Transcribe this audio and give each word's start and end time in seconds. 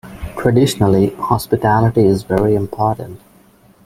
Traditionally, 0.35 1.11
hospitality 1.19 2.03
is 2.03 2.23
very 2.23 2.55
important. 2.55 3.21